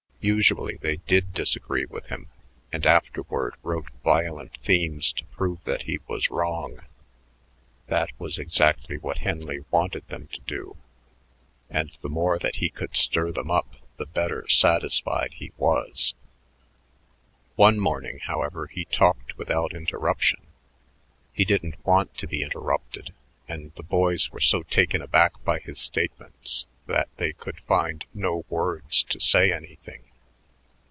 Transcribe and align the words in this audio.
Usually 0.23 0.75
they 0.77 0.97
did 0.97 1.33
disagree 1.33 1.85
with 1.85 2.05
him 2.05 2.29
and 2.71 2.85
afterward 2.85 3.55
wrote 3.63 3.89
violent 4.03 4.55
themes 4.61 5.11
to 5.13 5.25
prove 5.25 5.63
that 5.63 5.81
he 5.87 5.97
was 6.07 6.29
wrong. 6.29 6.81
That 7.87 8.11
was 8.19 8.37
exactly 8.37 8.99
what 8.99 9.17
Henley 9.17 9.61
wanted 9.71 10.07
them 10.09 10.27
to 10.27 10.39
do, 10.41 10.77
and 11.71 11.97
the 12.03 12.07
more 12.09 12.37
he 12.53 12.69
could 12.69 12.95
stir 12.95 13.31
them 13.31 13.49
up 13.49 13.77
the 13.97 14.05
better 14.05 14.47
satisfied 14.47 15.33
he 15.37 15.53
was. 15.57 16.13
One 17.55 17.79
morning, 17.79 18.19
however, 18.19 18.67
he 18.67 18.85
talked 18.85 19.35
without 19.39 19.73
interruption. 19.73 20.41
He 21.33 21.45
didn't 21.45 21.83
want 21.83 22.15
to 22.19 22.27
be 22.27 22.43
interrupted, 22.43 23.11
and 23.47 23.73
the 23.73 23.81
boys 23.81 24.29
were 24.31 24.39
so 24.39 24.61
taken 24.61 25.03
back 25.07 25.43
by 25.43 25.57
his 25.61 25.79
statements 25.79 26.67
that 26.85 27.09
they 27.17 27.33
could 27.33 27.59
find 27.61 28.05
no 28.13 28.45
words 28.49 29.01
to 29.05 29.19
say 29.19 29.51
anything. 29.51 30.03